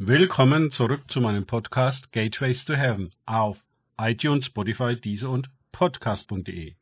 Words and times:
Willkommen 0.00 0.70
zurück 0.70 1.10
zu 1.10 1.20
meinem 1.20 1.44
Podcast 1.44 2.12
Gateways 2.12 2.64
to 2.64 2.74
Heaven 2.74 3.10
auf 3.26 3.58
iTunes, 3.98 4.46
Spotify, 4.46 4.94
Deezer 4.94 5.28
und 5.28 5.50
Podcast.de. 5.72 6.76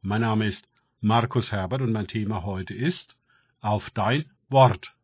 Mein 0.00 0.20
Name 0.20 0.46
ist 0.46 0.68
Markus 1.00 1.50
Herbert 1.50 1.80
und 1.80 1.90
mein 1.90 2.06
Thema 2.06 2.44
heute 2.44 2.72
ist 2.72 3.16
Auf 3.60 3.90
dein 3.90 4.30
Wort. 4.48 4.94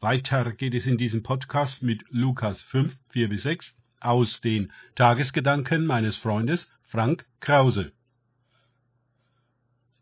Weiter 0.00 0.52
geht 0.52 0.72
es 0.72 0.86
in 0.86 0.96
diesem 0.96 1.22
Podcast 1.22 1.82
mit 1.82 2.02
Lukas 2.08 2.62
5, 2.62 2.96
4 3.10 3.28
bis 3.28 3.42
6 3.42 3.76
aus 4.00 4.40
den 4.40 4.72
Tagesgedanken 4.94 5.84
meines 5.84 6.16
Freundes 6.16 6.72
Frank 6.84 7.26
Krause. 7.40 7.92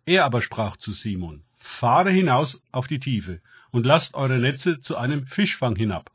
Er 0.07 0.27
aber 0.27 0.43
sprach 0.43 0.77
zu 0.77 0.93
Simon, 0.93 1.43
fahre 1.59 2.13
hinaus 2.13 2.63
auf 2.71 2.87
die 2.87 3.01
Tiefe 3.01 3.41
und 3.73 3.85
lasst 3.85 4.15
eure 4.15 4.39
Netze 4.39 4.79
zu 4.79 4.97
einem 4.97 5.27
Fischfang 5.27 5.75
hinab. 5.75 6.13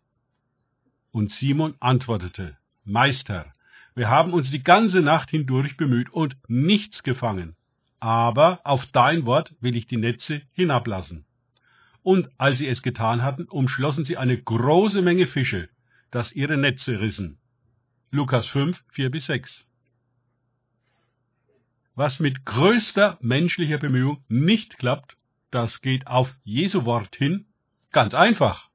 Und 1.11 1.29
Simon 1.31 1.75
antwortete, 1.81 2.55
Meister, 2.85 3.51
wir 3.95 4.09
haben 4.09 4.31
uns 4.31 4.49
die 4.49 4.63
ganze 4.63 5.01
Nacht 5.01 5.31
hindurch 5.31 5.75
bemüht 5.75 6.09
und 6.09 6.37
nichts 6.47 7.03
gefangen, 7.03 7.57
aber 7.99 8.61
auf 8.63 8.85
dein 8.85 9.25
Wort 9.25 9.55
will 9.59 9.75
ich 9.75 9.87
die 9.87 9.97
Netze 9.97 10.41
hinablassen. 10.53 11.25
Und 12.03 12.29
als 12.37 12.59
sie 12.59 12.67
es 12.67 12.81
getan 12.81 13.23
hatten, 13.23 13.43
umschlossen 13.43 14.05
sie 14.05 14.15
eine 14.15 14.37
große 14.41 15.01
Menge 15.01 15.27
Fische, 15.27 15.67
dass 16.11 16.31
ihre 16.31 16.55
Netze 16.55 17.01
rissen. 17.01 17.37
Lukas 18.11 18.47
5, 18.47 18.81
4 18.91 19.11
bis 19.11 19.25
6 19.25 19.67
was 21.97 22.19
mit 22.19 22.45
größter 22.45 23.17
menschlicher 23.21 23.79
Bemühung 23.79 24.23
nicht 24.29 24.77
klappt, 24.77 25.16
das 25.51 25.81
geht 25.81 26.07
auf 26.07 26.33
Jesu 26.43 26.85
Wort 26.85 27.15
hin 27.15 27.45
ganz 27.91 28.13
einfach. 28.13 28.69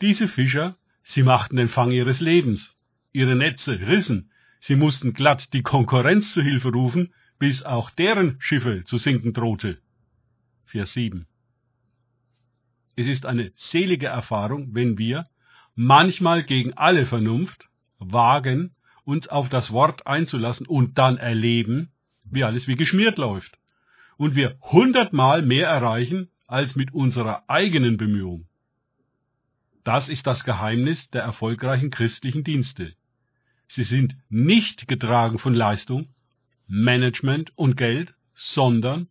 Diese 0.00 0.28
Fischer, 0.28 0.76
sie 1.02 1.22
machten 1.22 1.56
den 1.56 1.68
Fang 1.68 1.90
ihres 1.92 2.20
Lebens. 2.20 2.76
Ihre 3.12 3.36
Netze 3.36 3.80
rissen. 3.80 4.30
Sie 4.60 4.76
mussten 4.76 5.12
glatt 5.12 5.52
die 5.52 5.62
Konkurrenz 5.62 6.32
zu 6.32 6.42
Hilfe 6.42 6.70
rufen, 6.70 7.12
bis 7.38 7.62
auch 7.62 7.90
deren 7.90 8.36
Schiffe 8.40 8.84
zu 8.84 8.98
sinken 8.98 9.32
drohte. 9.32 9.78
Vers 10.64 10.92
7. 10.92 11.26
Es 12.94 13.06
ist 13.06 13.26
eine 13.26 13.52
selige 13.56 14.06
Erfahrung, 14.06 14.74
wenn 14.74 14.98
wir, 14.98 15.24
manchmal 15.74 16.44
gegen 16.44 16.74
alle 16.74 17.06
Vernunft, 17.06 17.68
wagen, 17.98 18.72
uns 19.04 19.28
auf 19.28 19.48
das 19.48 19.72
Wort 19.72 20.06
einzulassen 20.06 20.66
und 20.66 20.98
dann 20.98 21.16
erleben, 21.16 21.90
wie 22.24 22.44
alles 22.44 22.68
wie 22.68 22.76
geschmiert 22.76 23.18
läuft. 23.18 23.58
Und 24.22 24.36
wir 24.36 24.56
hundertmal 24.60 25.42
mehr 25.42 25.66
erreichen 25.66 26.30
als 26.46 26.76
mit 26.76 26.94
unserer 26.94 27.42
eigenen 27.50 27.96
Bemühung. 27.96 28.46
Das 29.82 30.08
ist 30.08 30.28
das 30.28 30.44
Geheimnis 30.44 31.10
der 31.10 31.22
erfolgreichen 31.22 31.90
christlichen 31.90 32.44
Dienste. 32.44 32.94
Sie 33.66 33.82
sind 33.82 34.16
nicht 34.28 34.86
getragen 34.86 35.40
von 35.40 35.54
Leistung, 35.54 36.14
Management 36.68 37.50
und 37.58 37.76
Geld, 37.76 38.14
sondern 38.32 39.08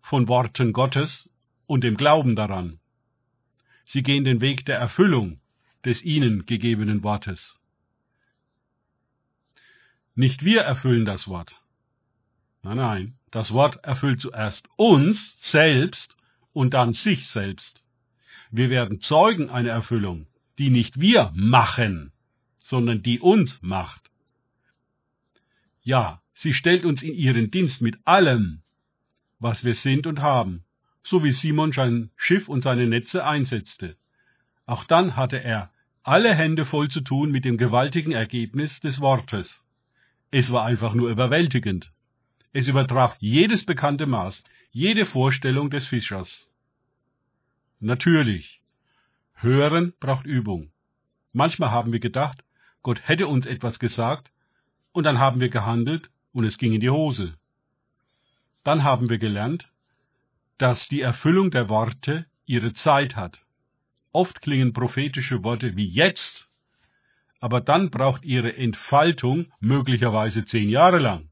von 0.00 0.26
Worten 0.26 0.72
Gottes 0.72 1.30
und 1.66 1.84
dem 1.84 1.96
Glauben 1.96 2.34
daran. 2.34 2.80
Sie 3.84 4.02
gehen 4.02 4.24
den 4.24 4.40
Weg 4.40 4.66
der 4.66 4.80
Erfüllung 4.80 5.38
des 5.84 6.02
ihnen 6.02 6.46
gegebenen 6.46 7.04
Wortes. 7.04 7.60
Nicht 10.16 10.44
wir 10.44 10.62
erfüllen 10.62 11.04
das 11.04 11.28
Wort, 11.28 11.62
Nein, 12.62 12.76
nein, 12.76 13.14
das 13.30 13.52
Wort 13.52 13.84
erfüllt 13.84 14.20
zuerst 14.20 14.68
uns 14.76 15.36
selbst 15.40 16.16
und 16.52 16.74
dann 16.74 16.92
sich 16.92 17.26
selbst. 17.28 17.84
Wir 18.50 18.70
werden 18.70 19.00
Zeugen 19.00 19.50
einer 19.50 19.70
Erfüllung, 19.70 20.26
die 20.58 20.70
nicht 20.70 21.00
wir 21.00 21.30
machen, 21.34 22.12
sondern 22.58 23.02
die 23.02 23.20
uns 23.20 23.60
macht. 23.62 24.10
Ja, 25.82 26.22
sie 26.34 26.54
stellt 26.54 26.84
uns 26.84 27.02
in 27.02 27.14
ihren 27.14 27.50
Dienst 27.50 27.80
mit 27.80 27.98
allem, 28.04 28.62
was 29.38 29.64
wir 29.64 29.74
sind 29.74 30.06
und 30.06 30.20
haben, 30.20 30.64
so 31.02 31.22
wie 31.22 31.32
Simon 31.32 31.72
sein 31.72 32.10
Schiff 32.16 32.48
und 32.48 32.62
seine 32.62 32.86
Netze 32.86 33.24
einsetzte. 33.24 33.96
Auch 34.66 34.84
dann 34.84 35.16
hatte 35.16 35.42
er 35.42 35.70
alle 36.02 36.34
Hände 36.34 36.64
voll 36.64 36.88
zu 36.88 37.00
tun 37.00 37.30
mit 37.30 37.44
dem 37.44 37.56
gewaltigen 37.56 38.12
Ergebnis 38.12 38.80
des 38.80 39.00
Wortes. 39.00 39.64
Es 40.30 40.52
war 40.52 40.64
einfach 40.64 40.94
nur 40.94 41.10
überwältigend. 41.10 41.92
Es 42.52 42.66
übertraf 42.66 43.16
jedes 43.20 43.64
bekannte 43.64 44.06
Maß, 44.06 44.42
jede 44.70 45.06
Vorstellung 45.06 45.70
des 45.70 45.86
Fischers. 45.86 46.50
Natürlich, 47.80 48.60
Hören 49.34 49.92
braucht 50.00 50.26
Übung. 50.26 50.72
Manchmal 51.32 51.70
haben 51.70 51.92
wir 51.92 52.00
gedacht, 52.00 52.42
Gott 52.82 53.00
hätte 53.06 53.28
uns 53.28 53.46
etwas 53.46 53.78
gesagt, 53.78 54.32
und 54.92 55.04
dann 55.04 55.18
haben 55.18 55.40
wir 55.40 55.48
gehandelt 55.48 56.10
und 56.32 56.44
es 56.44 56.58
ging 56.58 56.72
in 56.72 56.80
die 56.80 56.90
Hose. 56.90 57.34
Dann 58.64 58.82
haben 58.82 59.08
wir 59.08 59.18
gelernt, 59.18 59.70
dass 60.56 60.88
die 60.88 61.00
Erfüllung 61.00 61.50
der 61.50 61.68
Worte 61.68 62.26
ihre 62.46 62.72
Zeit 62.72 63.14
hat. 63.14 63.42
Oft 64.10 64.40
klingen 64.42 64.72
prophetische 64.72 65.44
Worte 65.44 65.76
wie 65.76 65.86
jetzt, 65.86 66.50
aber 67.40 67.60
dann 67.60 67.90
braucht 67.90 68.24
ihre 68.24 68.56
Entfaltung 68.56 69.52
möglicherweise 69.60 70.44
zehn 70.44 70.68
Jahre 70.68 70.98
lang. 70.98 71.28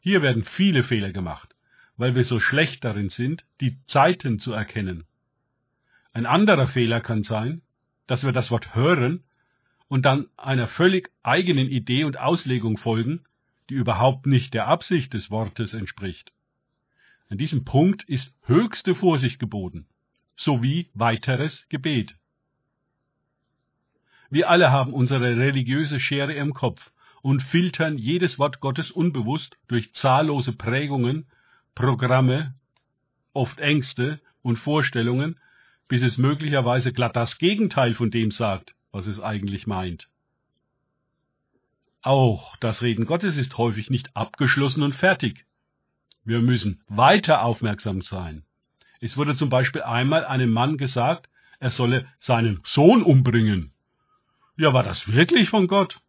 Hier 0.00 0.22
werden 0.22 0.44
viele 0.44 0.82
Fehler 0.82 1.12
gemacht, 1.12 1.54
weil 1.96 2.14
wir 2.14 2.24
so 2.24 2.40
schlecht 2.40 2.84
darin 2.84 3.10
sind, 3.10 3.44
die 3.60 3.82
Zeiten 3.84 4.38
zu 4.38 4.52
erkennen. 4.52 5.04
Ein 6.12 6.26
anderer 6.26 6.66
Fehler 6.66 7.00
kann 7.00 7.22
sein, 7.22 7.62
dass 8.06 8.24
wir 8.24 8.32
das 8.32 8.50
Wort 8.50 8.74
hören 8.74 9.22
und 9.88 10.06
dann 10.06 10.26
einer 10.36 10.66
völlig 10.66 11.10
eigenen 11.22 11.68
Idee 11.68 12.04
und 12.04 12.18
Auslegung 12.18 12.78
folgen, 12.78 13.24
die 13.68 13.74
überhaupt 13.74 14.26
nicht 14.26 14.54
der 14.54 14.66
Absicht 14.66 15.12
des 15.14 15.30
Wortes 15.30 15.74
entspricht. 15.74 16.32
An 17.28 17.38
diesem 17.38 17.64
Punkt 17.64 18.02
ist 18.04 18.34
höchste 18.46 18.94
Vorsicht 18.94 19.38
geboten, 19.38 19.86
sowie 20.34 20.88
weiteres 20.94 21.68
Gebet. 21.68 22.16
Wir 24.30 24.48
alle 24.48 24.72
haben 24.72 24.92
unsere 24.92 25.36
religiöse 25.36 26.00
Schere 26.00 26.34
im 26.34 26.54
Kopf 26.54 26.90
und 27.22 27.42
filtern 27.42 27.98
jedes 27.98 28.38
Wort 28.38 28.60
Gottes 28.60 28.90
unbewusst 28.90 29.56
durch 29.68 29.94
zahllose 29.94 30.52
Prägungen, 30.52 31.26
Programme, 31.74 32.54
oft 33.32 33.58
Ängste 33.58 34.20
und 34.42 34.56
Vorstellungen, 34.56 35.38
bis 35.88 36.02
es 36.02 36.18
möglicherweise 36.18 36.92
glatt 36.92 37.16
das 37.16 37.38
Gegenteil 37.38 37.94
von 37.94 38.10
dem 38.10 38.30
sagt, 38.30 38.74
was 38.92 39.06
es 39.06 39.20
eigentlich 39.20 39.66
meint. 39.66 40.08
Auch 42.02 42.56
das 42.56 42.82
Reden 42.82 43.04
Gottes 43.04 43.36
ist 43.36 43.58
häufig 43.58 43.90
nicht 43.90 44.16
abgeschlossen 44.16 44.82
und 44.82 44.94
fertig. 44.94 45.44
Wir 46.24 46.40
müssen 46.40 46.82
weiter 46.88 47.42
aufmerksam 47.42 48.02
sein. 48.02 48.44
Es 49.00 49.16
wurde 49.16 49.36
zum 49.36 49.48
Beispiel 49.48 49.82
einmal 49.82 50.24
einem 50.24 50.50
Mann 50.50 50.76
gesagt, 50.76 51.28
er 51.58 51.70
solle 51.70 52.06
seinen 52.18 52.60
Sohn 52.64 53.02
umbringen. 53.02 53.72
Ja, 54.56 54.72
war 54.72 54.82
das 54.82 55.12
wirklich 55.12 55.50
von 55.50 55.66
Gott? 55.66 56.00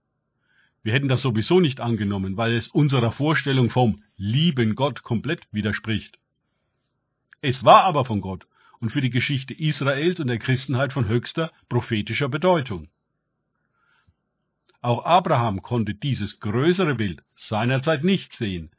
Wir 0.84 0.94
hätten 0.94 1.08
das 1.08 1.22
sowieso 1.22 1.60
nicht 1.60 1.80
angenommen, 1.80 2.38
weil 2.38 2.54
es 2.54 2.68
unserer 2.68 3.12
Vorstellung 3.12 3.70
vom 3.70 4.02
lieben 4.18 4.76
Gott 4.76 5.04
komplett 5.04 5.48
widerspricht. 5.52 6.18
Es 7.42 7.64
war 7.64 7.84
aber 7.84 8.06
von 8.06 8.22
Gott 8.22 8.48
und 8.80 8.92
für 8.92 9.02
die 9.02 9.12
Geschichte 9.12 9.54
Israels 9.54 10.20
und 10.20 10.28
der 10.28 10.40
Christenheit 10.40 10.92
von 10.94 11.08
höchster 11.08 11.52
prophetischer 11.70 12.30
Bedeutung. 12.30 12.90
Auch 14.82 15.06
Abraham 15.06 15.62
konnte 15.62 15.94
dieses 15.94 16.40
größere 16.40 16.96
Bild 16.96 17.24
seinerzeit 17.36 18.04
nicht 18.04 18.34
sehen, 18.34 18.72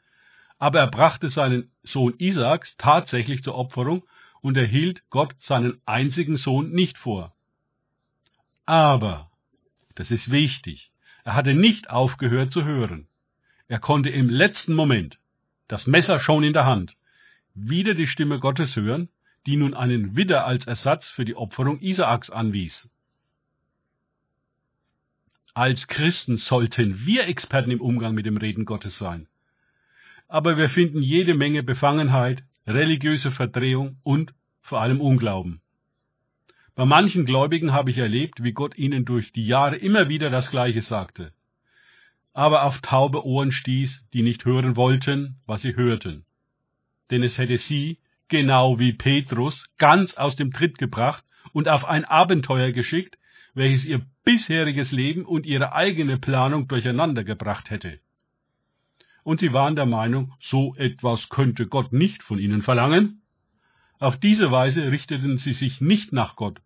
aber 0.58 0.80
er 0.80 0.88
brachte 0.88 1.28
seinen 1.28 1.70
Sohn 1.84 2.14
Isaaks 2.18 2.76
tatsächlich 2.76 3.44
zur 3.44 3.54
Opferung 3.54 4.04
und 4.40 4.56
erhielt 4.56 5.04
Gott 5.10 5.34
seinen 5.38 5.80
einzigen 5.86 6.36
Sohn 6.36 6.72
nicht 6.72 6.98
vor. 6.98 7.34
Aber, 8.66 9.30
das 9.94 10.10
ist 10.10 10.32
wichtig, 10.32 10.92
er 11.24 11.34
hatte 11.34 11.54
nicht 11.54 11.90
aufgehört 11.90 12.50
zu 12.50 12.64
hören. 12.64 13.06
Er 13.68 13.78
konnte 13.78 14.10
im 14.10 14.28
letzten 14.28 14.74
Moment, 14.74 15.18
das 15.68 15.86
Messer 15.86 16.20
schon 16.20 16.42
in 16.42 16.52
der 16.52 16.66
Hand, 16.66 16.96
wieder 17.54 17.94
die 17.94 18.06
Stimme 18.06 18.38
Gottes 18.38 18.76
hören, 18.76 19.08
die 19.46 19.56
nun 19.56 19.74
einen 19.74 20.16
Widder 20.16 20.46
als 20.46 20.66
Ersatz 20.66 21.08
für 21.08 21.24
die 21.24 21.36
Opferung 21.36 21.80
Isaaks 21.80 22.30
anwies. 22.30 22.88
Als 25.54 25.86
Christen 25.86 26.38
sollten 26.38 27.04
wir 27.04 27.26
Experten 27.26 27.70
im 27.70 27.80
Umgang 27.80 28.14
mit 28.14 28.24
dem 28.24 28.38
Reden 28.38 28.64
Gottes 28.64 28.96
sein. 28.96 29.28
Aber 30.28 30.56
wir 30.56 30.70
finden 30.70 31.02
jede 31.02 31.34
Menge 31.34 31.62
Befangenheit, 31.62 32.42
religiöse 32.66 33.30
Verdrehung 33.30 33.98
und 34.02 34.32
vor 34.62 34.80
allem 34.80 35.00
Unglauben. 35.00 35.60
Bei 36.74 36.86
manchen 36.86 37.26
Gläubigen 37.26 37.72
habe 37.72 37.90
ich 37.90 37.98
erlebt, 37.98 38.42
wie 38.42 38.52
Gott 38.52 38.78
ihnen 38.78 39.04
durch 39.04 39.32
die 39.32 39.46
Jahre 39.46 39.76
immer 39.76 40.08
wieder 40.08 40.30
das 40.30 40.50
Gleiche 40.50 40.80
sagte, 40.80 41.32
aber 42.32 42.64
auf 42.64 42.80
taube 42.80 43.26
Ohren 43.26 43.52
stieß, 43.52 44.06
die 44.14 44.22
nicht 44.22 44.44
hören 44.44 44.74
wollten, 44.76 45.36
was 45.46 45.62
sie 45.62 45.76
hörten. 45.76 46.24
Denn 47.10 47.22
es 47.22 47.36
hätte 47.36 47.58
sie, 47.58 47.98
genau 48.28 48.78
wie 48.78 48.94
Petrus, 48.94 49.66
ganz 49.76 50.14
aus 50.14 50.34
dem 50.36 50.52
Tritt 50.52 50.78
gebracht 50.78 51.24
und 51.52 51.68
auf 51.68 51.84
ein 51.84 52.06
Abenteuer 52.06 52.72
geschickt, 52.72 53.18
welches 53.54 53.84
ihr 53.84 54.00
bisheriges 54.24 54.92
Leben 54.92 55.26
und 55.26 55.44
ihre 55.44 55.74
eigene 55.74 56.18
Planung 56.18 56.68
durcheinander 56.68 57.24
gebracht 57.24 57.70
hätte. 57.70 58.00
Und 59.24 59.40
sie 59.40 59.52
waren 59.52 59.76
der 59.76 59.86
Meinung, 59.86 60.32
so 60.40 60.74
etwas 60.76 61.28
könnte 61.28 61.66
Gott 61.66 61.92
nicht 61.92 62.22
von 62.22 62.38
ihnen 62.38 62.62
verlangen. 62.62 63.21
Auf 64.02 64.16
diese 64.16 64.50
Weise 64.50 64.90
richteten 64.90 65.38
sie 65.38 65.52
sich 65.52 65.80
nicht 65.80 66.12
nach 66.12 66.34
Gott, 66.34 66.60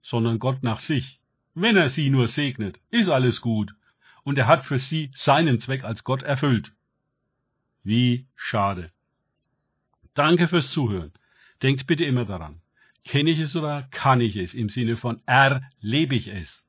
sondern 0.00 0.38
Gott 0.38 0.62
nach 0.62 0.78
sich. 0.78 1.18
Wenn 1.54 1.76
er 1.76 1.90
sie 1.90 2.08
nur 2.08 2.28
segnet, 2.28 2.78
ist 2.92 3.08
alles 3.08 3.40
gut, 3.40 3.74
und 4.22 4.38
er 4.38 4.46
hat 4.46 4.64
für 4.64 4.78
sie 4.78 5.10
seinen 5.12 5.58
Zweck 5.58 5.82
als 5.82 6.04
Gott 6.04 6.22
erfüllt. 6.22 6.70
Wie 7.82 8.26
schade. 8.36 8.92
Danke 10.14 10.46
fürs 10.46 10.70
Zuhören. 10.70 11.12
Denkt 11.62 11.88
bitte 11.88 12.04
immer 12.04 12.24
daran. 12.24 12.60
Kenne 13.04 13.30
ich 13.30 13.40
es 13.40 13.56
oder 13.56 13.88
kann 13.90 14.20
ich 14.20 14.36
es 14.36 14.54
im 14.54 14.68
Sinne 14.68 14.96
von 14.96 15.20
erlebe 15.26 16.14
ich 16.14 16.28
es? 16.28 16.64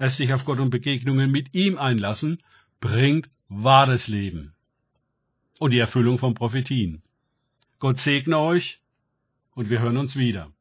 Erst 0.00 0.16
sich 0.16 0.32
auf 0.32 0.44
Gott 0.44 0.58
und 0.58 0.70
Begegnungen 0.70 1.30
mit 1.30 1.54
ihm 1.54 1.78
einlassen, 1.78 2.42
bringt 2.80 3.30
wahres 3.48 4.08
Leben 4.08 4.52
und 5.60 5.70
die 5.70 5.78
Erfüllung 5.78 6.18
von 6.18 6.34
Prophetien. 6.34 7.02
Gott 7.78 8.00
segne 8.00 8.36
euch 8.36 8.81
und 9.54 9.70
wir 9.70 9.80
hören 9.80 9.96
uns 9.96 10.16
wieder. 10.16 10.52